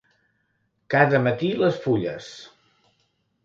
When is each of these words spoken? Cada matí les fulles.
Cada 0.93 1.21
matí 1.27 1.51
les 1.65 1.79
fulles. 1.87 2.33